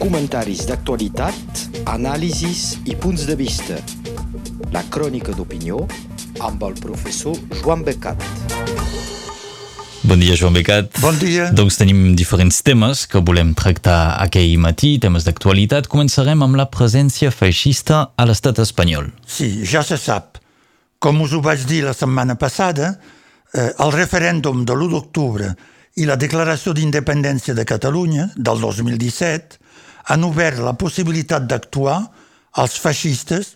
comentaris 0.00 0.64
d'actualitat, 0.64 1.66
anàlisis 1.92 2.78
i 2.88 2.94
punts 2.96 3.26
de 3.28 3.34
vista. 3.36 3.76
La 4.72 4.80
crònica 4.88 5.34
d'opinió 5.36 5.82
amb 6.40 6.62
el 6.64 6.78
professor 6.80 7.36
Joan 7.60 7.84
Becat. 7.84 8.24
Bon 10.08 10.16
dia, 10.16 10.34
Joan 10.40 10.56
Becat. 10.56 10.96
Bon 11.04 11.16
dia. 11.20 11.50
Doncs 11.52 11.76
tenim 11.76 12.14
diferents 12.16 12.62
temes 12.64 13.04
que 13.12 13.20
volem 13.20 13.52
tractar 13.52 14.16
aquell 14.24 14.56
matí, 14.62 14.94
temes 15.02 15.28
d'actualitat. 15.28 15.90
Començarem 15.92 16.40
amb 16.48 16.56
la 16.56 16.70
presència 16.72 17.28
feixista 17.28 18.06
a 18.16 18.28
l'estat 18.28 18.62
espanyol. 18.64 19.12
Sí, 19.28 19.52
ja 19.68 19.84
se 19.84 20.00
sap. 20.00 20.40
Com 20.98 21.20
us 21.20 21.36
ho 21.36 21.44
vaig 21.44 21.68
dir 21.68 21.84
la 21.84 21.94
setmana 21.96 22.40
passada, 22.40 22.94
eh, 23.52 23.68
el 23.68 23.92
referèndum 23.92 24.64
de 24.64 24.72
l'1 24.72 24.94
d'octubre 24.96 25.54
i 26.00 26.08
la 26.08 26.16
declaració 26.16 26.72
d'independència 26.72 27.52
de 27.52 27.68
Catalunya 27.68 28.30
del 28.36 28.64
2017 28.64 29.60
han 30.10 30.26
obert 30.26 30.58
la 30.58 30.74
possibilitat 30.74 31.46
d'actuar 31.46 32.00
als 32.58 32.76
feixistes 32.82 33.54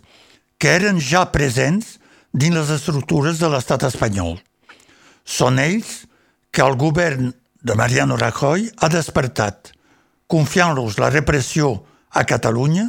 que 0.59 0.71
eren 0.71 1.01
ja 1.03 1.27
presents 1.35 1.97
dins 2.31 2.55
les 2.55 2.71
estructures 2.77 3.41
de 3.43 3.51
l'estat 3.51 3.87
espanyol. 3.89 4.37
Són 5.25 5.59
ells 5.59 6.05
que 6.55 6.63
el 6.63 6.77
govern 6.79 7.33
de 7.65 7.75
Mariano 7.75 8.19
Rajoy 8.21 8.69
ha 8.79 8.91
despertat, 8.93 9.73
confiant-los 10.31 11.01
la 11.03 11.11
repressió 11.11 11.73
a 12.15 12.23
Catalunya 12.29 12.87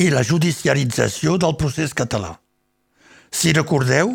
i 0.00 0.08
la 0.14 0.24
judicialització 0.24 1.36
del 1.36 1.56
procés 1.60 1.92
català. 1.92 2.32
Si 3.30 3.52
recordeu, 3.52 4.14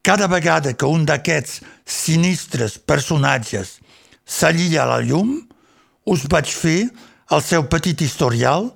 cada 0.00 0.30
vegada 0.32 0.72
que 0.72 0.88
un 0.88 1.04
d'aquests 1.04 1.60
sinistres 1.84 2.78
personatges 2.78 3.76
s'allia 4.24 4.86
a 4.86 4.90
la 4.94 5.00
llum, 5.04 5.36
us 6.08 6.24
vaig 6.30 6.48
fer 6.48 6.88
el 7.30 7.42
seu 7.46 7.66
petit 7.70 8.00
historial 8.02 8.70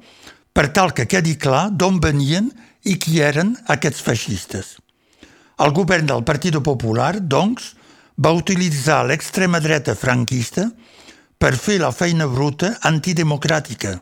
per 0.54 0.68
tal 0.72 0.92
que 0.94 1.08
quedi 1.10 1.34
clar 1.40 1.68
d'on 1.74 1.98
venien 2.02 2.50
i 2.84 2.96
qui 3.00 3.20
eren 3.20 3.54
aquests 3.74 4.02
feixistes. 4.06 4.76
El 5.58 5.72
govern 5.74 6.06
del 6.06 6.24
Partit 6.26 6.56
Popular, 6.62 7.18
doncs, 7.20 7.74
va 8.14 8.34
utilitzar 8.34 9.02
l'extrema 9.06 9.58
dreta 9.58 9.94
franquista 9.98 10.68
per 11.38 11.56
fer 11.58 11.80
la 11.82 11.90
feina 11.90 12.28
bruta 12.30 12.76
antidemocràtica 12.86 13.96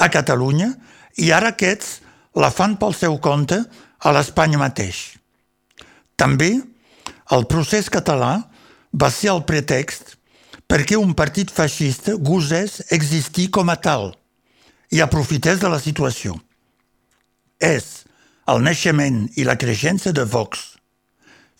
a 0.00 0.08
Catalunya 0.08 0.70
i 1.20 1.28
ara 1.32 1.52
aquests 1.52 2.00
la 2.40 2.48
fan 2.50 2.78
pel 2.80 2.96
seu 2.96 3.18
compte 3.20 3.58
a 4.00 4.12
l'Espanya 4.16 4.60
mateix. 4.60 5.18
També 6.16 6.54
el 7.36 7.44
procés 7.50 7.92
català 7.92 8.32
va 8.92 9.10
ser 9.12 9.32
el 9.34 9.44
pretext 9.48 10.16
perquè 10.72 10.96
un 10.96 11.10
partit 11.12 11.50
feixista 11.52 12.14
gosés 12.16 12.78
existir 12.96 13.50
com 13.52 13.68
a 13.68 13.74
tal 13.76 14.14
i 14.88 15.02
aprofités 15.04 15.58
de 15.60 15.68
la 15.68 15.76
situació. 15.76 16.38
És 17.60 18.06
el 18.48 18.62
naixement 18.64 19.26
i 19.36 19.44
la 19.44 19.58
creixença 19.60 20.14
de 20.16 20.24
Vox. 20.24 20.62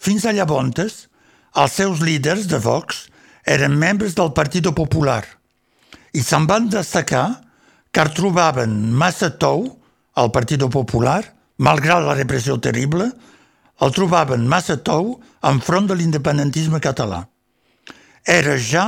Fins 0.00 0.24
a 0.24 0.32
llavors, 0.32 1.10
els 1.52 1.77
seus 1.77 2.00
líders 2.00 2.46
de 2.48 2.56
Vox 2.64 3.02
eren 3.44 3.77
membres 3.77 4.16
del 4.16 4.32
Partit 4.32 4.70
Popular 4.72 5.26
i 6.16 6.24
se'n 6.24 6.48
van 6.48 6.70
destacar 6.72 7.26
car 7.92 8.08
trobaven 8.16 8.78
massa 8.97 9.28
tou 9.28 9.66
al 10.16 10.32
Partit 10.32 10.64
Popular, 10.72 11.20
malgrat 11.60 12.00
la 12.00 12.16
repressió 12.16 12.56
terrible, 12.56 13.10
el 13.76 13.92
trobaven 13.92 14.48
massa 14.48 14.78
tou 14.80 15.19
enfront 15.52 15.92
de 15.92 16.00
l'independentisme 16.00 16.80
català. 16.80 17.26
Era 18.27 18.56
ja 18.59 18.87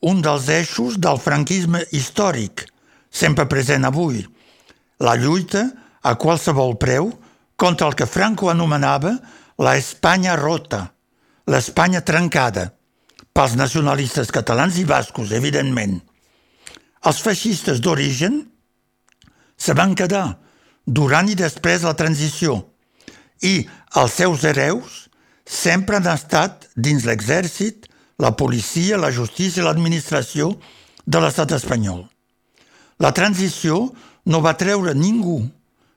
un 0.00 0.22
dels 0.24 0.48
eixos 0.48 0.96
del 0.96 1.20
franquisme 1.20 1.82
històric, 1.92 2.64
sempre 3.10 3.46
present 3.46 3.84
avui, 3.84 4.22
la 5.00 5.16
lluita 5.16 5.66
a 6.02 6.14
qualsevol 6.16 6.76
preu 6.80 7.10
contra 7.60 7.88
el 7.88 7.96
que 7.96 8.08
Franco 8.08 8.48
anomenava 8.48 9.12
la 9.60 9.76
Espanya 9.76 10.36
rota, 10.40 10.86
l'Espanya 11.50 12.00
trencada, 12.00 12.70
pels 13.36 13.56
nacionalistes 13.58 14.32
catalans 14.32 14.78
i 14.80 14.86
bascos, 14.88 15.34
evidentment. 15.36 15.98
Els 17.04 17.20
feixistes 17.24 17.80
d'origen 17.84 18.40
se 19.60 19.76
van 19.76 19.94
quedar 19.96 20.38
durant 20.86 21.28
i 21.28 21.36
després 21.36 21.84
la 21.84 21.96
transició 21.96 22.56
i 23.44 23.66
els 24.00 24.16
seus 24.16 24.44
hereus 24.44 25.06
sempre 25.44 25.98
han 25.98 26.08
estat 26.12 26.68
dins 26.76 27.04
l'exèrcit, 27.04 27.89
la 28.20 28.34
policia, 28.36 29.00
la 29.00 29.10
justícia 29.10 29.62
i 29.62 29.66
l'administració 29.66 30.52
de 31.06 31.20
l'estat 31.22 31.54
espanyol. 31.56 32.04
La 33.00 33.14
transició 33.16 33.86
no 34.28 34.42
va 34.44 34.58
treure 34.60 34.94
ningú 34.94 35.40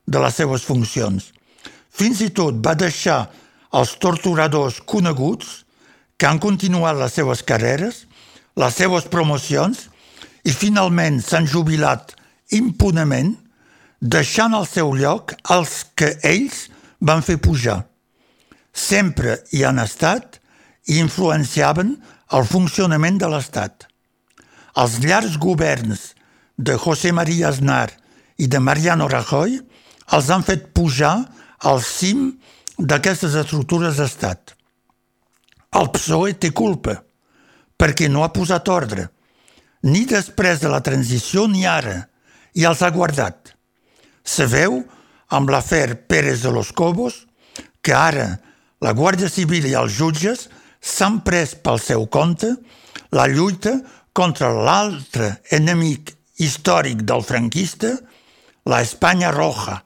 de 0.07 0.21
les 0.23 0.35
seves 0.39 0.63
funcions. 0.63 1.31
Fins 1.91 2.23
i 2.23 2.31
tot 2.33 2.63
va 2.63 2.77
deixar 2.79 3.27
els 3.75 3.95
torturadors 3.99 4.79
coneguts 4.87 5.63
que 6.17 6.29
han 6.29 6.39
continuat 6.39 6.97
les 6.97 7.13
seves 7.13 7.43
carreres, 7.43 8.05
les 8.55 8.75
seves 8.77 9.09
promocions 9.11 9.89
i 10.47 10.53
finalment 10.53 11.19
s'han 11.21 11.47
jubilat 11.49 12.15
impunament, 12.53 13.33
deixant 13.99 14.53
al 14.55 14.67
seu 14.67 14.93
lloc 14.95 15.33
els 15.51 15.83
que 15.95 16.13
ells 16.27 16.67
van 17.03 17.23
fer 17.25 17.39
pujar. 17.41 17.81
Sempre 18.73 19.41
hi 19.51 19.63
han 19.67 19.79
estat 19.79 20.39
i 20.89 20.99
influenciaven 20.99 21.95
el 22.31 22.47
funcionament 22.47 23.19
de 23.19 23.29
l'Estat. 23.29 23.87
Els 24.79 24.99
llargs 25.03 25.37
governs 25.37 26.13
de 26.57 26.77
José 26.77 27.11
María 27.11 27.49
Aznar 27.49 27.91
i 28.37 28.47
de 28.47 28.59
Mariano 28.59 29.07
Rajoy 29.11 29.59
els 30.13 30.29
han 30.29 30.43
fet 30.45 30.71
pujar 30.73 31.15
al 31.63 31.81
cim 31.85 32.31
d'aquestes 32.77 33.35
estructures 33.39 33.97
d'estat. 33.97 34.55
El 35.73 35.89
PSOE 35.93 36.35
té 36.37 36.51
culpa, 36.53 36.99
perquè 37.77 38.09
no 38.09 38.23
ha 38.23 38.33
posat 38.33 38.69
ordre, 38.69 39.07
ni 39.83 40.05
després 40.09 40.61
de 40.61 40.69
la 40.71 40.81
transició 40.85 41.47
ni 41.47 41.65
ara, 41.65 42.03
i 42.53 42.65
els 42.69 42.81
ha 42.81 42.91
guardat. 42.93 43.53
Se 44.23 44.45
veu 44.45 44.83
amb 45.33 45.49
l'afer 45.49 46.05
Pérez 46.07 46.43
de 46.43 46.51
los 46.53 46.71
Cobos 46.71 47.25
que 47.81 47.93
ara 47.93 48.37
la 48.83 48.93
Guàrdia 48.93 49.29
Civil 49.31 49.65
i 49.67 49.73
els 49.79 49.95
jutges 49.97 50.47
s'han 50.83 51.21
pres 51.23 51.55
pel 51.63 51.79
seu 51.79 52.05
compte 52.11 52.49
la 53.15 53.27
lluita 53.31 53.77
contra 54.13 54.51
l'altre 54.51 55.39
enemic 55.55 56.11
històric 56.43 57.03
del 57.07 57.23
franquista, 57.23 57.93
la 58.67 58.81
Espanya 58.83 59.31
roja, 59.31 59.79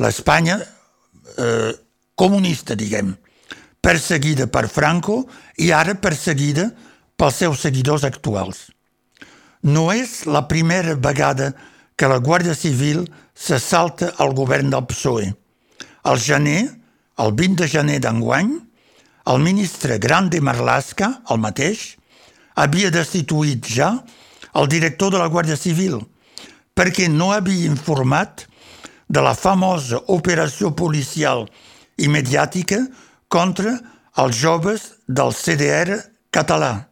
l'Espanya 0.00 0.58
eh, 0.60 1.72
comunista, 2.14 2.74
diguem, 2.74 3.14
perseguida 3.84 4.48
per 4.48 4.66
Franco 4.68 5.22
i 5.60 5.70
ara 5.72 5.94
perseguida 5.94 6.70
pels 7.16 7.40
seus 7.44 7.62
seguidors 7.64 8.04
actuals. 8.08 8.68
No 9.62 9.90
és 9.92 10.24
la 10.26 10.44
primera 10.48 10.96
vegada 10.96 11.52
que 11.96 12.08
la 12.10 12.20
Guàrdia 12.20 12.56
Civil 12.58 13.04
se 13.34 13.58
salta 13.60 14.12
al 14.18 14.34
govern 14.34 14.72
del 14.72 14.86
PSOE. 14.88 15.30
Al 16.04 16.20
gener, 16.20 16.68
el 17.22 17.32
20 17.32 17.62
de 17.62 17.68
gener 17.70 18.00
d'enguany, 18.02 18.50
el 19.26 19.40
ministre 19.40 19.98
Grande 19.98 20.40
Marlaska, 20.40 21.20
el 21.30 21.40
mateix, 21.40 21.94
havia 22.54 22.90
destituït 22.92 23.66
ja 23.66 23.90
el 24.54 24.68
director 24.70 25.12
de 25.12 25.20
la 25.20 25.30
Guàrdia 25.32 25.56
Civil 25.58 26.00
perquè 26.74 27.08
no 27.08 27.30
havia 27.32 27.70
informat 27.70 28.44
de 29.08 29.22
la 29.22 29.34
famosa 29.38 30.00
operació 30.12 30.72
policial 30.74 31.46
i 31.98 32.08
mediàtica 32.10 32.80
contra 33.30 33.76
els 34.18 34.36
joves 34.38 34.88
del 35.06 35.32
CDR 35.34 36.00
català, 36.34 36.86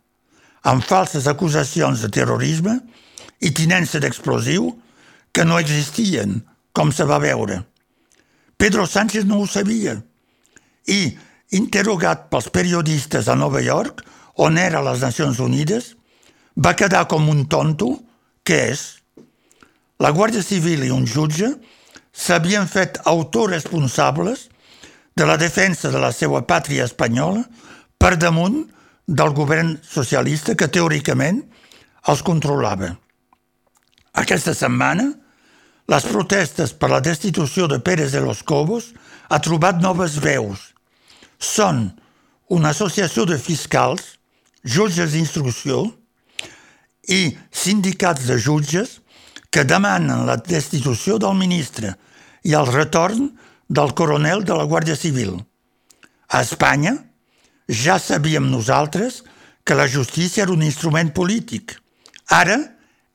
amb 0.62 0.84
falses 0.86 1.26
acusacions 1.30 2.02
de 2.02 2.10
terrorisme 2.14 2.78
i 3.42 3.50
tinença 3.50 3.98
d'explosiu 4.02 4.70
que 5.34 5.44
no 5.44 5.58
existien, 5.58 6.40
com 6.72 6.92
se 6.92 7.04
va 7.08 7.18
veure. 7.22 7.62
Pedro 8.56 8.86
Sánchez 8.86 9.26
no 9.26 9.40
ho 9.42 9.46
sabia 9.46 9.96
i, 10.86 11.16
interrogat 11.52 12.28
pels 12.32 12.48
periodistes 12.52 13.28
a 13.28 13.36
Nova 13.36 13.62
York, 13.62 14.02
on 14.40 14.58
era 14.58 14.80
a 14.80 14.86
les 14.86 15.04
Nacions 15.04 15.40
Unides, 15.40 15.92
va 16.56 16.76
quedar 16.76 17.06
com 17.08 17.28
un 17.28 17.46
tonto, 17.48 17.94
que 18.42 18.58
és 18.72 18.82
la 20.02 20.10
Guàrdia 20.10 20.42
Civil 20.42 20.82
i 20.82 20.90
un 20.90 21.04
jutge 21.06 21.52
s'havien 22.12 22.66
fet 22.68 22.98
autoresponsables 23.06 24.48
de 25.14 25.28
la 25.28 25.36
defensa 25.36 25.92
de 25.92 26.00
la 26.00 26.10
seva 26.12 26.42
pàtria 26.48 26.88
espanyola 26.88 27.44
per 28.00 28.16
damunt 28.16 28.64
del 29.06 29.32
govern 29.36 29.76
socialista 29.84 30.56
que 30.56 30.70
teòricament 30.72 31.42
els 32.08 32.22
controlava. 32.26 32.96
Aquesta 34.18 34.54
setmana, 34.56 35.06
les 35.88 36.04
protestes 36.08 36.72
per 36.74 36.90
la 36.90 37.00
destitució 37.04 37.68
de 37.68 37.78
Pérez 37.80 38.12
de 38.12 38.20
los 38.24 38.42
Cobos 38.42 38.92
ha 39.28 39.40
trobat 39.40 39.80
noves 39.80 40.18
veus. 40.20 40.71
Són 41.42 41.88
una 42.54 42.70
associació 42.70 43.26
de 43.26 43.38
fiscals, 43.42 44.18
jutges 44.62 45.12
d'instrucció 45.16 45.82
i 47.10 47.34
sindicats 47.50 48.28
de 48.28 48.38
jutges 48.38 49.00
que 49.50 49.64
demanen 49.66 50.26
la 50.28 50.38
destitució 50.38 51.18
del 51.18 51.34
ministre 51.36 51.96
i 52.46 52.54
el 52.54 52.68
retorn 52.70 53.32
del 53.68 53.94
coronel 53.98 54.44
de 54.46 54.54
la 54.54 54.68
Guàrdia 54.70 54.96
Civil. 54.96 55.34
A 56.30 56.40
Espanya 56.46 56.94
ja 57.68 57.98
sabíem 57.98 58.48
nosaltres 58.50 59.22
que 59.64 59.74
la 59.74 59.88
justícia 59.88 60.44
era 60.44 60.54
un 60.54 60.62
instrument 60.62 61.12
polític. 61.14 61.76
Ara, 62.30 62.58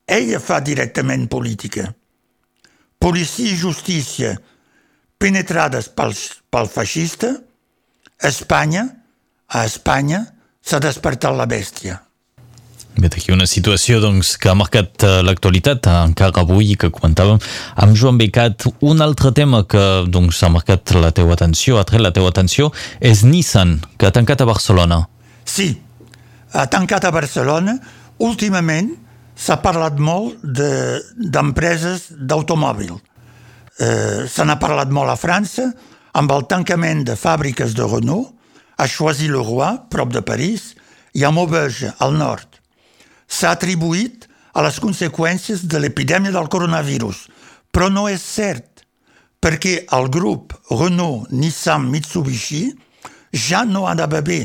ella 0.08 0.40
fa 0.40 0.60
directament 0.64 1.28
política. 1.32 1.90
Policia 3.00 3.52
i 3.52 3.58
justícia 3.58 4.36
penetrades 5.18 5.90
pel, 5.90 6.14
pel 6.50 6.70
feixista, 6.72 7.34
Espanya, 8.24 8.88
a 9.48 9.64
Espanya, 9.66 10.26
s'ha 10.62 10.80
despertat 10.84 11.36
la 11.38 11.46
bèstia. 11.48 12.02
Vet 12.98 13.14
aquí 13.14 13.30
una 13.30 13.46
situació 13.46 14.00
doncs, 14.02 14.34
que 14.42 14.50
ha 14.50 14.56
marcat 14.58 15.04
uh, 15.06 15.20
l'actualitat 15.22 15.86
encara 15.92 16.42
avui 16.42 16.74
que 16.82 16.90
comentàvem 16.90 17.38
amb 17.84 17.98
Joan 17.98 18.18
Becat. 18.18 18.66
Un 18.82 19.06
altre 19.06 19.32
tema 19.38 19.62
que 19.70 19.84
doncs, 20.10 20.42
ha 20.42 20.50
marcat 20.50 20.96
la 20.98 21.12
teua 21.14 21.38
atenció, 21.38 21.78
ha 21.78 21.86
tret 21.86 22.02
la 22.02 22.14
teua 22.16 22.32
atenció, 22.34 22.72
és 23.00 23.22
Nissan, 23.24 23.78
que 23.98 24.10
ha 24.10 24.16
tancat 24.16 24.42
a 24.42 24.50
Barcelona. 24.50 25.04
Sí, 25.46 25.76
ha 26.58 26.66
tancat 26.74 27.06
a 27.06 27.14
Barcelona. 27.14 27.78
Últimament 28.26 28.96
s'ha 29.38 29.60
parlat 29.62 30.02
molt 30.02 30.42
d'empreses 30.42 32.10
de, 32.10 32.24
d'automòbil. 32.34 32.96
Eh, 33.78 34.26
se 34.26 34.42
n'ha 34.42 34.58
parlat 34.58 34.90
molt 34.90 35.14
a 35.14 35.20
França 35.22 35.70
amb 36.18 36.34
el 36.34 36.48
tancament 36.50 37.04
de 37.06 37.16
fàbriques 37.16 37.76
de 37.78 37.86
Renault 37.86 38.34
a 38.78 38.88
Choisy-le-Roi, 38.90 39.90
prop 39.94 40.14
de 40.14 40.22
París, 40.26 40.74
i 41.14 41.26
a 41.26 41.32
Maubeuge, 41.34 41.94
al 42.02 42.18
nord 42.18 42.58
s'ha 43.28 43.52
atribuït 43.54 44.26
a 44.56 44.64
les 44.66 44.80
conseqüències 44.82 45.66
de 45.70 45.82
l'epidèmia 45.84 46.34
del 46.34 46.48
coronavirus, 46.50 47.28
però 47.72 47.90
no 47.92 48.08
és 48.10 48.24
cert, 48.24 48.86
perquè 49.44 49.84
el 49.94 50.08
grup 50.10 50.56
Renault, 50.72 51.30
Nissan, 51.32 51.90
Mitsubishi 51.92 52.72
ja 53.36 53.64
no 53.68 53.86
anava 53.86 54.24
bé, 54.26 54.40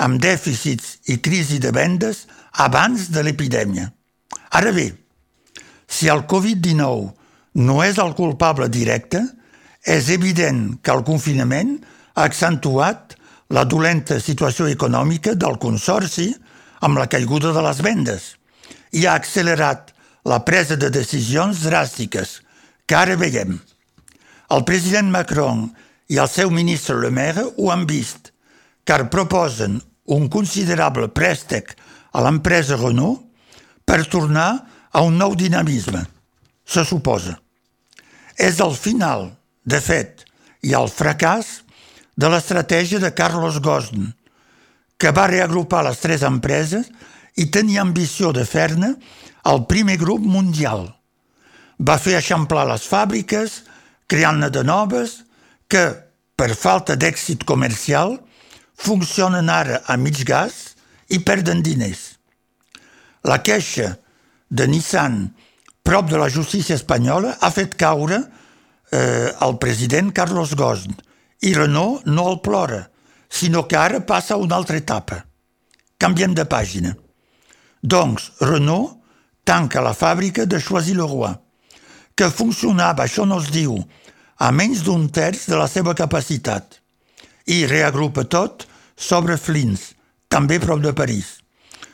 amb 0.00 0.20
dèficits 0.22 1.10
i 1.12 1.18
crisi 1.24 1.58
de 1.60 1.72
vendes 1.74 2.24
abans 2.62 3.10
de 3.12 3.24
l'epidèmia. 3.26 3.90
Ara 4.56 4.72
bé, 4.72 4.90
si 5.88 6.08
el 6.12 6.24
Covid-19 6.30 7.12
no 7.66 7.82
és 7.84 7.98
el 7.98 8.14
culpable 8.16 8.68
directe, 8.72 9.20
és 9.86 10.10
evident 10.10 10.80
que 10.82 10.90
el 10.90 11.04
confinament 11.06 11.76
ha 12.16 12.26
accentuat 12.26 13.14
la 13.54 13.62
dolenta 13.64 14.18
situació 14.18 14.66
econòmica 14.66 15.36
del 15.38 15.60
Consorci 15.62 16.32
amb 16.86 16.98
la 16.98 17.06
caiguda 17.06 17.52
de 17.54 17.62
les 17.62 17.82
vendes 17.86 18.32
i 18.98 19.06
ha 19.06 19.14
accelerat 19.14 19.92
la 20.26 20.40
presa 20.42 20.76
de 20.76 20.90
decisions 20.90 21.62
dràstiques 21.62 22.40
que 22.86 22.98
ara 22.98 23.14
veiem. 23.18 23.54
El 24.50 24.64
president 24.66 25.10
Macron 25.10 25.68
i 26.10 26.18
el 26.22 26.30
seu 26.30 26.50
ministre 26.50 26.98
Le 26.98 27.10
Maire 27.10 27.46
ho 27.56 27.70
han 27.70 27.86
vist, 27.86 28.32
car 28.86 29.06
proposen 29.10 29.78
un 30.14 30.28
considerable 30.30 31.08
préstec 31.14 31.74
a 32.14 32.22
l'empresa 32.22 32.78
Renault 32.78 33.22
per 33.86 34.06
tornar 34.10 34.50
a 34.90 35.02
un 35.06 35.18
nou 35.18 35.34
dinamisme, 35.38 36.02
se 36.66 36.82
suposa. 36.86 37.36
És 38.38 38.58
el 38.62 38.74
final, 38.74 39.30
de 39.66 39.80
fet, 39.82 40.24
i 40.62 40.74
el 40.78 40.88
fracàs 40.90 41.60
de 42.16 42.30
l'estratègia 42.32 43.00
de 43.02 43.12
Carlos 43.14 43.58
Ghosn, 43.60 44.08
que 44.96 45.12
va 45.12 45.28
reagrupar 45.28 45.82
les 45.84 46.00
tres 46.00 46.24
empreses 46.24 46.88
i 47.36 47.50
tenia 47.52 47.82
ambició 47.84 48.32
de 48.32 48.46
fer-ne 48.48 48.94
el 49.50 49.64
primer 49.68 49.98
grup 50.00 50.24
mundial. 50.24 50.86
Va 51.76 51.98
fer 52.00 52.16
eixamplar 52.16 52.64
les 52.70 52.86
fàbriques, 52.88 53.60
creant-ne 54.08 54.48
de 54.50 54.62
noves, 54.64 55.20
que, 55.68 55.84
per 56.36 56.54
falta 56.56 56.96
d'èxit 56.96 57.44
comercial, 57.44 58.16
funcionen 58.76 59.50
ara 59.52 59.82
a 59.84 59.96
mig 60.00 60.22
gas 60.24 60.76
i 61.12 61.20
perden 61.20 61.62
diners. 61.64 62.16
La 63.26 63.42
queixa 63.42 63.96
de 64.48 64.66
Nissan 64.70 65.26
prop 65.86 66.08
de 66.10 66.18
la 66.18 66.28
justícia 66.32 66.74
espanyola 66.74 67.36
ha 67.40 67.50
fet 67.54 67.76
caure 67.78 68.20
eh, 68.92 69.32
el 69.42 69.58
president 69.58 70.12
Carlos 70.12 70.54
Ghosn 70.54 70.94
i 71.42 71.54
Renault 71.54 72.06
no 72.06 72.28
el 72.30 72.40
plora, 72.40 72.86
sinó 73.28 73.66
que 73.68 73.76
ara 73.76 74.00
passa 74.06 74.34
a 74.34 74.42
una 74.42 74.56
altra 74.56 74.76
etapa. 74.76 75.24
Canviem 75.98 76.34
de 76.34 76.44
pàgina. 76.44 76.94
Doncs 77.82 78.32
Renault 78.40 78.96
tanca 79.46 79.80
la 79.80 79.94
fàbrica 79.94 80.46
de 80.46 80.58
Choisy-le-Roi, 80.60 81.34
que 82.16 82.30
funcionava, 82.32 83.04
això 83.04 83.26
no 83.28 83.38
es 83.42 83.50
diu, 83.52 83.76
a 84.38 84.50
menys 84.52 84.82
d'un 84.84 85.06
terç 85.08 85.46
de 85.50 85.56
la 85.56 85.68
seva 85.70 85.94
capacitat, 85.94 86.80
i 87.46 87.64
reagrupa 87.70 88.24
tot 88.24 88.66
sobre 88.96 89.36
Flins, 89.38 89.92
també 90.28 90.58
prop 90.58 90.82
de 90.82 90.92
París. 90.96 91.36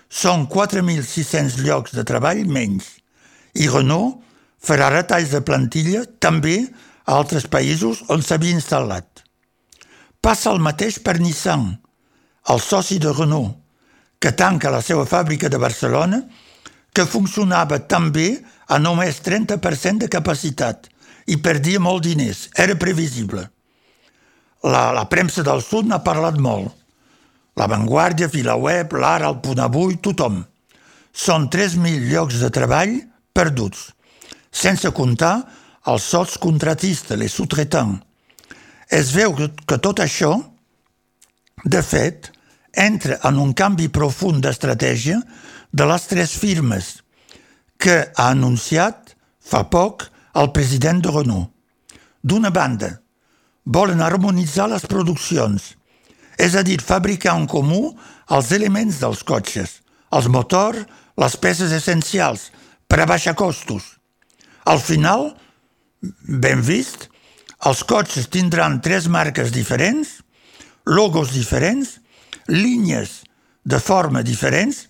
Són 0.09 0.47
4.600 0.49 1.61
llocs 1.67 1.93
de 1.97 2.05
treball 2.09 2.45
menys, 2.49 2.89
i 3.53 3.69
Renault 3.69 4.23
farà 4.63 4.91
retalls 4.93 5.33
de 5.35 5.43
plantilla 5.45 6.05
també 6.23 6.57
a 7.05 7.17
altres 7.19 7.49
països 7.51 8.05
on 8.13 8.23
s'havia 8.23 8.55
instal·lat. 8.55 9.25
Passa 10.23 10.53
el 10.55 10.63
mateix 10.63 11.01
per 11.03 11.19
Nissan, 11.19 11.67
el 12.53 12.61
soci 12.63 13.01
de 13.03 13.11
Renault, 13.11 13.57
que 14.23 14.31
tanca 14.39 14.71
la 14.71 14.83
seva 14.83 15.03
fàbrica 15.07 15.51
de 15.51 15.59
Barcelona, 15.59 16.21
que 16.95 17.09
funcionava 17.09 17.81
també 17.91 18.37
a 18.69 18.79
només 18.79 19.19
30% 19.25 20.05
de 20.05 20.11
capacitat 20.13 20.87
i 21.27 21.39
perdia 21.43 21.81
molt 21.81 22.05
diners. 22.07 22.49
Era 22.55 22.77
previsible. 22.79 23.49
La, 24.63 24.93
la 24.95 25.09
premsa 25.11 25.43
del 25.43 25.63
sud 25.65 25.89
n'ha 25.91 26.03
parlat 26.07 26.39
molt. 26.39 26.71
La 27.59 27.67
Vanguardia, 27.69 28.31
Filaweb, 28.33 28.95
l'Ara, 28.95 29.29
el 29.29 29.41
Punt 29.43 29.61
Avui, 29.61 29.99
tothom. 30.01 30.39
Són 31.13 31.49
3.000 31.53 32.07
llocs 32.13 32.39
de 32.41 32.49
treball 32.55 32.95
perduts, 33.37 33.91
sense 34.53 34.91
comptar 34.95 35.35
els 35.89 36.05
sots 36.05 36.37
contratistes, 36.39 37.19
les 37.19 37.33
sous-traitants, 37.33 38.01
es 38.93 39.11
veu 39.17 39.33
que, 39.35 39.49
que 39.67 39.79
tot 39.81 40.03
això, 40.05 40.37
de 41.65 41.81
fet, 41.83 42.29
entra 42.77 43.19
en 43.29 43.39
un 43.41 43.53
canvi 43.57 43.89
profund 43.89 44.45
d'estratègia 44.45 45.19
de 45.73 45.87
les 45.89 46.05
tres 46.09 46.35
firmes 46.37 46.99
que 47.81 47.97
ha 48.15 48.29
anunciat 48.31 49.15
fa 49.41 49.65
poc 49.73 50.07
el 50.39 50.53
president 50.53 51.01
de 51.03 51.13
Renault. 51.13 51.49
D'una 52.23 52.53
banda, 52.55 52.93
volen 53.65 54.01
harmonitzar 54.01 54.69
les 54.71 54.85
produccions, 54.87 55.73
és 56.39 56.55
a 56.55 56.63
dir, 56.63 56.81
fabricar 56.81 57.35
en 57.39 57.49
comú 57.51 57.95
els 58.31 58.53
elements 58.55 59.01
dels 59.03 59.25
cotxes, 59.27 59.81
els 60.13 60.29
motors, 60.29 60.85
les 61.19 61.37
peces 61.37 61.73
essencials, 61.75 62.51
per 62.89 63.03
a 63.03 63.09
baixar 63.09 63.35
costos. 63.35 63.99
Al 64.65 64.81
final, 64.81 65.33
ben 66.43 66.63
vist, 66.63 67.09
els 67.67 67.83
cotxes 67.87 68.29
tindran 68.31 68.81
tres 68.83 69.09
marques 69.09 69.53
diferents, 69.55 70.21
logos 70.87 71.33
diferents, 71.35 71.99
línies 72.51 73.23
de 73.63 73.79
forma 73.79 74.23
diferents, 74.27 74.89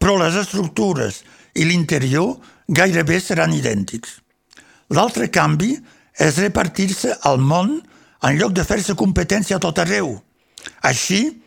però 0.00 0.16
les 0.20 0.36
estructures 0.36 1.22
i 1.56 1.64
l'interior 1.64 2.36
gairebé 2.68 3.20
seran 3.20 3.54
idèntics. 3.56 4.18
L'altre 4.96 5.30
canvi 5.32 5.74
és 6.20 6.40
repartir-se 6.42 7.14
al 7.28 7.40
món 7.40 7.78
en 8.26 8.36
lloc 8.36 8.52
de 8.56 8.64
fer-se 8.68 8.96
competència 8.98 9.56
a 9.56 9.62
tot 9.62 9.78
arreu. 9.80 10.12
Així, 10.84 11.40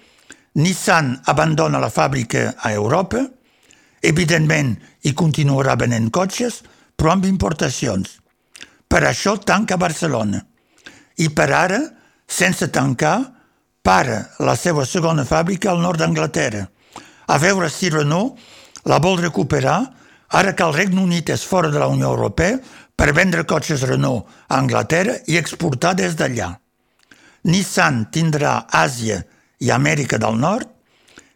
Nissan 0.57 1.15
abandona 1.29 1.81
la 1.81 1.89
fàbrica 1.89 2.53
a 2.57 2.73
Europa, 2.73 3.23
evidentment 4.01 4.75
hi 5.05 5.13
continuarà 5.17 5.75
venent 5.79 6.09
cotxes, 6.13 6.61
però 6.95 7.13
amb 7.13 7.25
importacions. 7.25 8.19
Per 8.87 9.01
això 9.07 9.37
tanca 9.41 9.77
Barcelona 9.77 10.43
i 11.17 11.29
per 11.29 11.49
ara, 11.53 11.79
sense 12.27 12.69
tancar, 12.73 13.19
para 13.83 14.29
la 14.39 14.55
seva 14.55 14.85
segona 14.87 15.25
fàbrica 15.27 15.69
al 15.71 15.81
nord 15.83 15.99
d'Anglaterra. 15.99 16.63
A 17.27 17.37
veure 17.37 17.67
si 17.69 17.89
Renault 17.91 18.39
la 18.87 18.99
vol 19.03 19.19
recuperar 19.19 19.77
ara 20.33 20.53
que 20.55 20.63
el 20.63 20.73
Regne 20.73 21.01
Unit 21.03 21.29
és 21.29 21.43
fora 21.45 21.69
de 21.69 21.79
la 21.79 21.89
Unió 21.91 22.09
Europea 22.13 22.57
per 22.95 23.11
vendre 23.13 23.43
cotxes 23.43 23.83
Renault 23.89 24.25
a 24.47 24.57
Anglaterra 24.57 25.17
i 25.27 25.37
exportar 25.37 25.93
des 25.99 26.15
d'allà. 26.15 26.53
Nissan 27.43 28.05
tindrà 28.11 28.63
Àsia 28.71 29.19
i 29.59 29.71
Amèrica 29.71 30.17
del 30.17 30.39
Nord, 30.39 30.69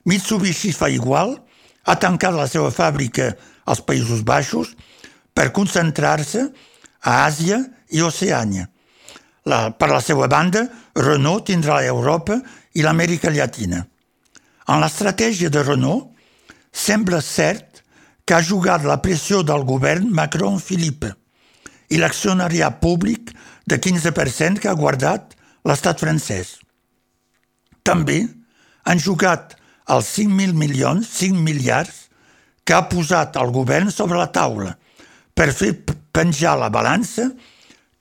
Mitsubishi 0.08 0.72
fa 0.72 0.88
igual, 0.88 1.36
ha 1.84 1.96
tancat 2.00 2.36
la 2.36 2.48
seva 2.48 2.72
fàbrica 2.72 3.34
als 3.68 3.82
Països 3.84 4.24
Baixos 4.24 4.72
per 5.38 5.52
concentrar-se 5.54 6.48
a 7.06 7.14
Àsia 7.28 7.60
i 7.94 8.02
Oceània. 8.02 8.66
La, 9.48 9.70
per 9.70 9.92
la 9.92 10.02
seva 10.02 10.26
banda, 10.28 10.64
Renault 10.98 11.46
tindrà 11.52 11.78
l'Europa 11.78 12.40
i 12.74 12.82
l'Amèrica 12.82 13.30
Llatina. 13.32 13.84
En 14.68 14.82
l'estratègia 14.82 15.52
de 15.54 15.62
Renault, 15.64 16.10
sembla 16.74 17.22
cert 17.22 17.84
que 18.26 18.36
ha 18.36 18.44
jugat 18.44 18.84
la 18.84 18.98
pressió 19.04 19.44
del 19.46 19.64
govern 19.70 20.10
Macron-Philippe 20.18 21.14
i 21.94 22.02
l'accionariat 22.02 22.82
públic 22.82 23.30
de 23.70 23.78
15% 23.80 24.60
que 24.64 24.72
ha 24.72 24.76
guardat 24.76 25.38
l'estat 25.70 26.02
francès. 26.02 26.58
També 27.86 28.26
han 28.84 29.00
jugat 29.00 29.56
els 29.88 30.10
5.000 30.18 30.58
milions, 30.58 31.08
5 31.22 31.40
miliards, 31.46 32.10
que 32.68 32.76
ha 32.76 32.90
posat 32.92 33.38
el 33.40 33.54
govern 33.56 33.94
sobre 33.94 34.20
la 34.20 34.28
taula 34.34 34.74
per 35.38 35.54
fer 35.54 35.74
penjar 36.16 36.56
la 36.58 36.72
balança 36.74 37.30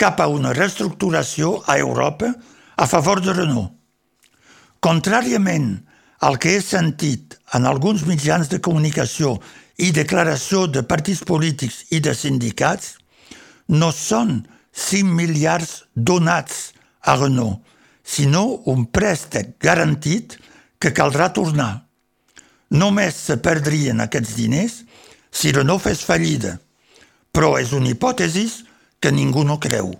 cap 0.00 0.21
a 0.21 0.28
una 0.33 0.55
reestructuració 0.57 1.61
a 1.69 1.76
Europa 1.78 2.33
a 2.76 2.87
favor 2.88 3.21
de 3.21 3.35
Renault. 3.37 3.73
Contràriament 4.81 5.76
al 6.25 6.38
que 6.40 6.57
he 6.57 6.62
sentit 6.64 7.37
en 7.57 7.69
alguns 7.69 8.07
mitjans 8.09 8.49
de 8.49 8.61
comunicació 8.64 9.37
i 9.76 9.93
declaració 9.93 10.64
de 10.73 10.83
partits 10.88 11.23
polítics 11.28 11.85
i 11.93 12.00
de 12.00 12.14
sindicats, 12.16 12.97
no 13.69 13.90
són 13.93 14.47
5 14.73 15.12
miliards 15.16 15.83
donats 15.95 16.73
a 17.05 17.16
Renault, 17.21 17.61
sinó 18.05 18.62
un 18.73 18.87
préstec 18.88 19.57
garantit 19.61 20.38
que 20.81 20.95
caldrà 20.97 21.33
tornar. 21.37 21.88
Només 22.71 23.19
se 23.28 23.37
perdrien 23.43 24.00
aquests 24.00 24.37
diners 24.38 24.78
si 25.31 25.52
Renault 25.52 25.85
fes 25.85 26.05
fallida, 26.07 26.57
però 27.37 27.59
és 27.61 27.75
una 27.76 27.90
hipòtesi 27.93 28.47
que 29.00 29.12
ningú 29.12 29.45
no 29.45 29.59
creu. 29.61 29.90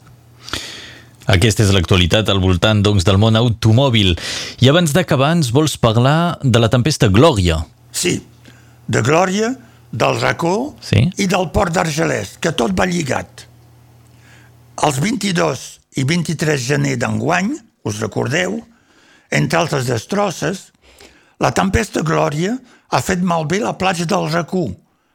Aquesta 1.29 1.65
és 1.67 1.73
l'actualitat 1.75 2.31
al 2.31 2.41
voltant 2.41 2.81
doncs, 2.87 3.05
del 3.05 3.19
món 3.21 3.37
automòbil. 3.37 4.15
I 4.63 4.71
abans 4.71 4.95
d'acabar 4.95 5.35
ens 5.35 5.51
vols 5.53 5.75
parlar 5.77 6.39
de 6.41 6.63
la 6.63 6.71
tempesta 6.73 7.11
Glòria. 7.13 7.59
Sí, 7.91 8.21
de 8.87 9.03
Glòria, 9.03 9.51
del 9.91 10.21
racó 10.23 10.77
sí? 10.81 11.03
i 11.19 11.27
del 11.29 11.51
port 11.53 11.75
d'Argelès, 11.75 12.37
que 12.41 12.55
tot 12.57 12.73
va 12.79 12.87
lligat. 12.89 13.45
Els 14.87 15.01
22 15.03 15.67
i 16.01 16.07
23 16.07 16.63
gener 16.63 16.95
d'enguany, 17.01 17.51
us 17.89 18.01
recordeu, 18.05 18.61
entre 19.35 19.61
altres 19.61 19.91
destrosses, 19.91 20.71
la 21.43 21.53
tempesta 21.53 22.05
Glòria 22.07 22.55
ha 22.89 23.03
fet 23.03 23.21
malbé 23.21 23.61
la 23.61 23.75
platja 23.77 24.07
del 24.09 24.31
Racó, 24.31 24.69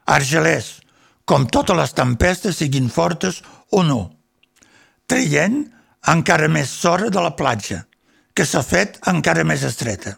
Argelès, 0.06 0.81
com 1.24 1.46
totes 1.46 1.76
les 1.76 1.94
tempestes 1.96 2.58
siguin 2.58 2.88
fortes 2.90 3.42
o 3.70 3.82
no, 3.86 4.00
traient 5.06 5.62
encara 6.12 6.48
més 6.48 6.70
sorra 6.70 7.10
de 7.10 7.22
la 7.22 7.34
platja, 7.38 7.84
que 8.34 8.46
s'ha 8.48 8.62
fet 8.64 8.98
encara 9.12 9.44
més 9.44 9.62
estreta. 9.66 10.16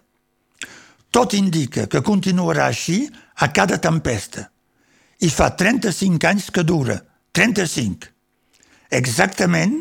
Tot 1.15 1.35
indica 1.39 1.87
que 1.91 2.03
continuarà 2.03 2.67
així 2.67 3.05
a 3.39 3.51
cada 3.55 3.79
tempesta. 3.79 4.49
I 5.23 5.31
fa 5.31 5.53
35 5.55 6.27
anys 6.27 6.49
que 6.51 6.65
dura, 6.67 6.97
35. 7.35 8.11
Exactament 8.91 9.77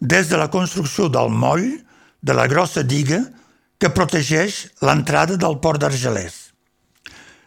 des 0.00 0.28
de 0.30 0.38
la 0.38 0.50
construcció 0.50 1.08
del 1.08 1.30
moll 1.30 1.68
de 2.22 2.34
la 2.34 2.48
grossa 2.50 2.82
diga 2.82 3.20
que 3.78 3.90
protegeix 3.90 4.68
l'entrada 4.82 5.36
del 5.36 5.58
port 5.62 5.82
d'Argelès. 5.82 6.52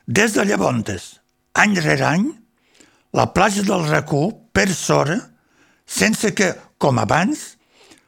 Des 0.07 0.35
de 0.35 0.43
llavors, 0.45 1.19
any 1.55 1.75
rere 1.79 2.05
any, 2.07 2.25
la 3.13 3.27
platja 3.33 3.63
del 3.63 3.85
Racó 3.89 4.29
per 4.53 4.69
sora, 4.73 5.19
sense 5.85 6.33
que, 6.33 6.53
com 6.77 6.99
abans, 6.99 7.55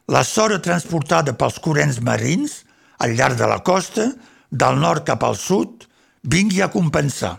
la 0.08 0.24
sora 0.24 0.62
transportada 0.64 1.36
pels 1.38 1.60
corrents 1.60 2.00
marins 2.02 2.62
al 3.04 3.14
llarg 3.18 3.38
de 3.38 3.48
la 3.48 3.60
costa, 3.64 4.10
del 4.50 4.80
nord 4.80 5.06
cap 5.06 5.24
al 5.24 5.36
sud, 5.36 5.86
vingui 6.24 6.62
a 6.64 6.72
compensar. 6.72 7.38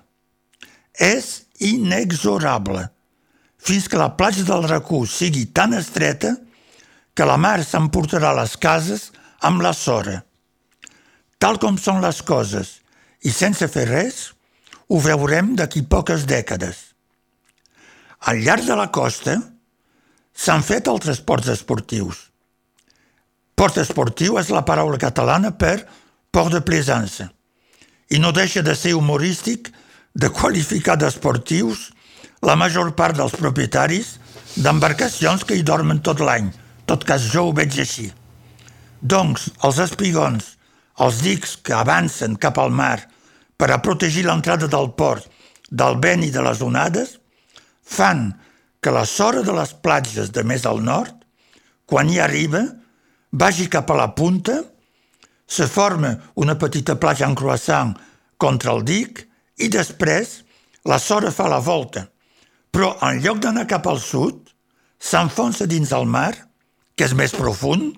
És 0.93 1.49
inexorable, 1.65 2.89
fins 3.59 3.89
que 3.89 3.99
la 3.99 4.15
platja 4.17 4.45
del 4.47 4.69
Racó 4.69 5.03
sigui 5.09 5.47
tan 5.53 5.75
estreta 5.75 6.37
que 7.15 7.27
la 7.27 7.39
mar 7.41 7.59
s'emportarà 7.65 8.35
les 8.37 8.57
cases 8.61 9.09
amb 9.43 9.63
la 9.65 9.73
sora. 9.75 10.21
Tal 11.39 11.59
com 11.63 11.79
són 11.79 12.03
les 12.03 12.21
coses, 12.23 12.79
i 13.27 13.31
sense 13.35 13.67
fer 13.71 13.87
res, 13.89 14.21
ho 14.89 15.01
veurem 15.03 15.55
d'aquí 15.59 15.83
poques 15.83 16.27
dècades. 16.27 16.88
Al 18.27 18.43
llarg 18.43 18.67
de 18.67 18.77
la 18.77 18.89
costa 18.91 19.37
s'han 20.35 20.63
fet 20.67 20.89
altres 20.89 21.21
ports 21.21 21.49
esportius, 21.53 22.29
Port 23.59 23.75
esportiu 23.83 24.37
és 24.39 24.53
la 24.55 24.63
paraula 24.63 25.01
catalana 25.03 25.51
per 25.51 25.81
port 26.31 26.53
de 26.55 26.61
plaisance 26.63 27.25
i 28.15 28.21
no 28.23 28.31
deixa 28.31 28.63
de 28.63 28.75
ser 28.79 28.93
humorístic 28.95 29.73
de 30.15 30.31
qualificar 30.31 30.95
d'esportius 31.01 31.89
la 32.47 32.55
major 32.55 32.93
part 33.01 33.19
dels 33.19 33.35
propietaris 33.35 34.13
d'embarcacions 34.63 35.43
que 35.43 35.59
hi 35.59 35.67
dormen 35.67 35.99
tot 36.07 36.23
l'any. 36.23 36.53
Tot 36.87 37.03
cas, 37.05 37.27
jo 37.33 37.49
ho 37.49 37.53
veig 37.53 37.81
així. 37.83 38.07
Doncs, 39.03 39.51
els 39.67 39.83
espigons, 39.83 40.55
els 41.03 41.19
dics 41.27 41.57
que 41.59 41.75
avancen 41.75 42.39
cap 42.39 42.63
al 42.63 42.71
mar 42.71 43.01
per 43.59 43.73
a 43.75 43.81
protegir 43.83 44.23
l'entrada 44.29 44.71
del 44.71 44.93
port 44.95 45.27
del 45.69 45.99
vent 45.99 46.23
i 46.23 46.31
de 46.31 46.47
les 46.47 46.63
onades, 46.63 47.19
fan 47.89 48.33
que 48.81 48.93
la 48.95 49.07
sora 49.09 49.43
de 49.43 49.55
les 49.57 49.73
platges 49.83 50.31
de 50.35 50.45
més 50.45 50.67
al 50.69 50.83
nord, 50.85 51.15
quan 51.89 52.11
hi 52.11 52.21
arriba, 52.21 52.63
vagi 53.33 53.69
cap 53.73 53.91
a 53.91 53.97
la 53.97 54.11
punta, 54.15 54.61
se 55.49 55.67
forma 55.67 56.13
una 56.37 56.59
petita 56.61 56.99
platja 57.01 57.27
en 57.27 57.35
croissant 57.35 57.95
contra 58.37 58.75
el 58.77 58.85
dic 58.85 59.25
i 59.57 59.71
després 59.73 60.43
la 60.85 60.99
sora 61.01 61.33
fa 61.33 61.49
la 61.49 61.63
volta. 61.65 62.05
Però 62.71 62.93
en 63.03 63.23
lloc 63.25 63.41
d'anar 63.41 63.67
cap 63.67 63.89
al 63.89 64.01
sud, 64.01 64.45
s'enfonsa 65.01 65.67
dins 65.67 65.91
el 65.97 66.05
mar, 66.07 66.35
que 66.95 67.09
és 67.09 67.17
més 67.17 67.33
profund, 67.33 67.97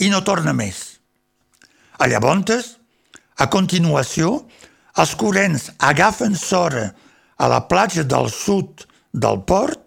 i 0.00 0.10
no 0.10 0.24
torna 0.26 0.52
més. 0.56 0.98
A 2.00 2.08
llavors, 2.10 2.76
a 3.38 3.46
continuació, 3.52 4.40
els 4.98 5.14
corrents 5.14 5.70
agafen 5.78 6.34
sora 6.36 6.90
a 7.38 7.48
la 7.48 7.62
platja 7.68 8.02
del 8.04 8.28
sud 8.32 8.86
del 9.12 9.42
port, 9.46 9.80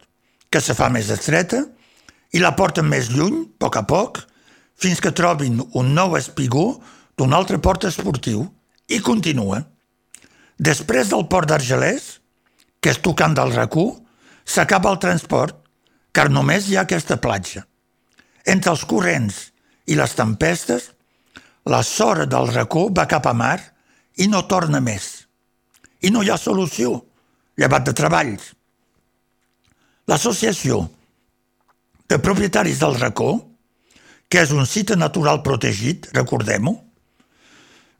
que 0.50 0.62
se 0.62 0.76
fa 0.78 0.90
més 0.94 1.10
estreta, 1.14 1.64
i 2.34 2.42
la 2.42 2.54
porten 2.58 2.88
més 2.90 3.10
lluny, 3.14 3.44
a 3.46 3.60
poc 3.62 3.78
a 3.78 3.84
poc, 3.90 4.20
fins 4.76 5.02
que 5.02 5.14
trobin 5.16 5.62
un 5.74 5.94
nou 5.94 6.18
espigó 6.18 6.82
d'un 7.18 7.34
altre 7.34 7.60
port 7.62 7.86
esportiu 7.88 8.46
i 8.90 9.00
continua. 9.00 9.62
Després 10.58 11.12
del 11.14 11.28
port 11.30 11.50
d'Argelès, 11.50 12.18
que 12.82 12.92
és 12.92 13.00
tocant 13.02 13.36
del 13.38 13.54
racó, 13.54 13.86
s'acaba 14.46 14.92
el 14.92 15.00
transport, 15.00 15.56
car 16.12 16.30
només 16.30 16.68
hi 16.68 16.78
ha 16.78 16.84
aquesta 16.84 17.18
platja. 17.22 17.64
Entre 18.46 18.74
els 18.74 18.84
corrents 18.86 19.40
i 19.88 19.96
les 19.96 20.14
tempestes, 20.18 20.92
la 21.66 21.82
sora 21.84 22.26
del 22.28 22.50
racó 22.52 22.90
va 22.92 23.08
cap 23.08 23.28
a 23.30 23.34
mar 23.34 23.60
i 24.20 24.28
no 24.28 24.44
torna 24.52 24.82
més. 24.84 25.28
I 26.04 26.12
no 26.12 26.24
hi 26.24 26.30
ha 26.30 26.38
solució, 26.38 26.98
llevat 27.58 27.88
de 27.88 27.94
treballs. 27.96 28.52
L'associació 30.12 30.84
de 32.12 32.20
propietaris 32.20 32.82
del 32.82 32.98
racó 33.00 33.32
que 34.28 34.42
és 34.42 34.52
un 34.52 34.66
site 34.66 34.98
natural 34.98 35.44
protegit, 35.46 36.08
recordem-ho, 36.16 36.74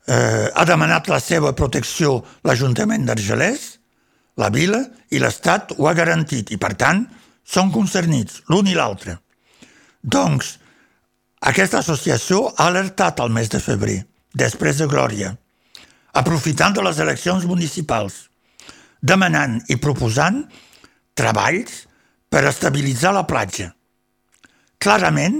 eh, 0.08 0.50
ha 0.50 0.64
demanat 0.66 1.08
la 1.08 1.20
seva 1.22 1.54
protecció 1.54 2.18
l'Ajuntament 2.42 3.06
d'Argelès, 3.06 3.68
la 4.42 4.50
vila 4.50 4.80
i 5.14 5.20
l'Estat 5.22 5.76
ho 5.78 5.86
ha 5.86 5.94
garantit 5.94 6.50
i, 6.50 6.58
per 6.58 6.74
tant, 6.74 7.04
són 7.46 7.70
concernits 7.70 8.42
l'un 8.50 8.66
i 8.66 8.74
l'altre. 8.74 9.16
Doncs, 10.02 10.58
aquesta 11.40 11.80
associació 11.84 12.48
ha 12.56 12.66
alertat 12.66 13.22
el 13.22 13.30
mes 13.30 13.48
de 13.52 13.60
febrer, 13.62 14.00
després 14.34 14.82
de 14.82 14.90
Glòria, 14.90 15.30
aprofitant 16.18 16.74
de 16.74 16.82
les 16.82 16.98
eleccions 16.98 17.46
municipals, 17.46 18.24
demanant 19.00 19.60
i 19.70 19.76
proposant 19.76 20.42
treballs 21.14 21.84
per 22.34 22.48
estabilitzar 22.50 23.12
la 23.14 23.22
platja. 23.30 23.68
Clarament, 24.82 25.36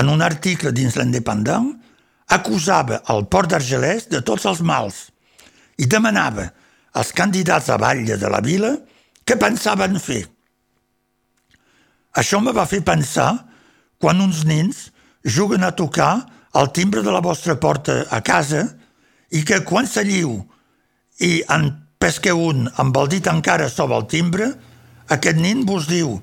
en 0.00 0.08
un 0.08 0.24
article 0.24 0.72
dins 0.72 0.96
l'Independent, 0.96 1.74
acusava 2.32 3.02
el 3.12 3.26
port 3.28 3.52
d'Argelès 3.52 4.08
de 4.08 4.22
tots 4.24 4.48
els 4.48 4.62
mals 4.64 5.02
i 5.76 5.84
demanava 5.84 6.48
als 6.96 7.12
candidats 7.12 7.68
a 7.68 7.76
batlle 7.76 8.16
de 8.16 8.32
la 8.32 8.40
vila 8.40 8.72
què 9.28 9.36
pensaven 9.36 10.00
fer. 10.00 10.22
Això 12.16 12.40
me 12.40 12.56
va 12.56 12.64
fer 12.70 12.80
pensar 12.86 13.28
quan 14.00 14.24
uns 14.24 14.46
nens 14.48 14.88
juguen 15.28 15.64
a 15.66 15.74
tocar 15.76 16.14
el 16.56 16.72
timbre 16.72 17.02
de 17.04 17.12
la 17.12 17.20
vostra 17.20 17.58
porta 17.60 18.04
a 18.08 18.24
casa 18.24 18.64
i 19.28 19.44
que 19.44 19.60
quan 19.66 19.84
s'alliu 19.84 20.38
i 21.20 21.42
en 21.52 21.68
pesqueu 22.00 22.46
un 22.48 22.70
amb 22.80 22.96
el 22.96 23.12
dit 23.12 23.28
encara 23.28 23.68
sobre 23.68 23.98
el 24.00 24.08
timbre, 24.08 24.54
aquest 25.12 25.40
nen 25.40 25.64
vos 25.68 25.88
diu 25.88 26.20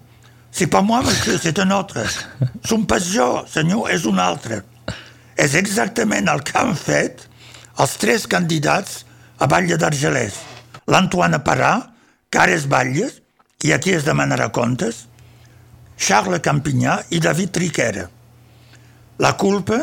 C'est 0.52 0.68
pas 0.68 0.82
moi, 0.82 1.02
monsieur, 1.02 1.40
c'est 1.42 1.60
un 1.60 1.72
autre. 1.72 1.98
Som 2.66 2.86
pas 2.86 3.00
jo, 3.00 3.46
senyor, 3.48 3.88
és 3.90 4.04
un 4.06 4.20
altre. 4.20 4.62
És 5.40 5.56
exactament 5.56 6.28
el 6.28 6.44
que 6.44 6.58
han 6.60 6.76
fet 6.76 7.24
els 7.80 7.94
tres 7.98 8.28
candidats 8.28 9.06
a 9.40 9.48
Batlle 9.48 9.80
d'Argelès. 9.80 10.36
L'Antoine 10.92 11.40
Parà, 11.40 11.72
Cares 12.30 12.68
Batlles, 12.68 13.22
i 13.64 13.72
aquí 13.72 13.96
es 13.96 14.04
demanarà 14.04 14.50
comptes, 14.52 15.06
Charles 15.96 16.44
Campinyà 16.44 17.00
i 17.16 17.24
David 17.24 17.56
Triquera. 17.56 18.08
La 19.24 19.36
culpa 19.40 19.80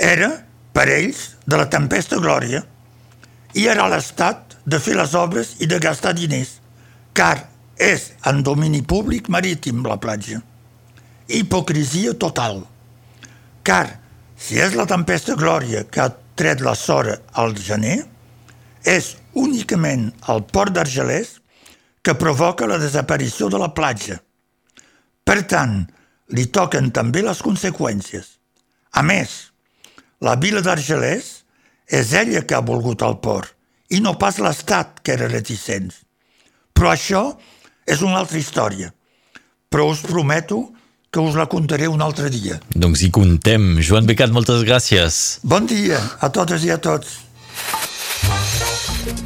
era, 0.00 0.30
per 0.74 0.88
ells, 0.90 1.36
de 1.46 1.60
la 1.60 1.70
tempesta 1.70 2.18
Glòria, 2.18 2.64
i 3.54 3.68
era 3.70 3.86
l'Estat 3.86 4.58
de 4.66 4.80
fer 4.82 4.96
les 4.98 5.14
obres 5.14 5.54
i 5.62 5.68
de 5.70 5.78
gastar 5.78 6.16
diners, 6.16 6.56
car 7.14 7.53
és 7.78 8.12
en 8.26 8.42
domini 8.42 8.82
públic 8.82 9.28
marítim 9.28 9.84
la 9.86 9.98
platja. 10.00 10.40
Hipocrisia 11.28 12.14
total. 12.14 12.62
Car, 13.64 14.00
si 14.36 14.60
és 14.60 14.74
la 14.76 14.86
tempesta 14.86 15.36
Glòria 15.38 15.84
que 15.88 16.02
ha 16.02 16.12
tret 16.36 16.60
la 16.60 16.74
sora 16.74 17.16
al 17.32 17.54
gener, 17.56 18.02
és 18.84 19.14
únicament 19.32 20.10
el 20.28 20.44
port 20.44 20.74
d'Argelès 20.74 21.38
que 22.04 22.14
provoca 22.20 22.68
la 22.68 22.78
desaparició 22.78 23.48
de 23.48 23.58
la 23.58 23.72
platja. 23.74 24.18
Per 25.24 25.40
tant, 25.48 25.86
li 26.36 26.44
toquen 26.52 26.90
també 26.92 27.22
les 27.24 27.40
conseqüències. 27.42 28.26
A 28.92 29.02
més, 29.02 29.54
la 30.20 30.36
vila 30.36 30.60
d'Argelès 30.60 31.30
és 31.88 32.12
ella 32.12 32.44
que 32.44 32.56
ha 32.56 32.64
volgut 32.64 33.02
el 33.02 33.18
port 33.24 33.50
i 33.92 34.00
no 34.04 34.14
pas 34.20 34.38
l'Estat 34.40 35.00
que 35.04 35.14
era 35.16 35.28
reticent. 35.28 35.90
Però 36.74 36.92
això 36.92 37.24
és 37.86 38.02
una 38.02 38.18
altra 38.22 38.38
història. 38.38 38.92
Però 39.68 39.88
us 39.90 40.02
prometo 40.06 40.68
que 41.14 41.22
us 41.22 41.36
la 41.38 41.46
contaré 41.46 41.86
un 41.86 42.02
altre 42.02 42.30
dia. 42.30 42.58
Doncs 42.74 43.04
hi 43.04 43.10
contem. 43.14 43.76
Joan 43.78 44.08
Becat, 44.08 44.32
moltes 44.34 44.64
gràcies. 44.66 45.38
Bon 45.46 45.66
dia 45.70 46.00
a 46.18 46.30
totes 46.34 46.66
i 46.66 46.72
a 46.74 46.78
tots. 46.82 47.20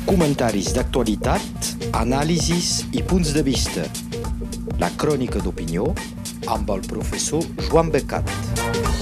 Comentaris 0.09 0.73
d'actualitat, 0.77 1.73
anàlisis 1.97 2.83
i 2.93 3.05
punts 3.05 3.33
de 3.37 3.45
vista. 3.47 3.87
La 4.81 4.91
crònica 5.01 5.41
d'opinió 5.45 5.93
amb 6.49 6.71
el 6.77 6.85
professor 6.89 7.45
Joan 7.69 7.93
Becat. 7.95 8.98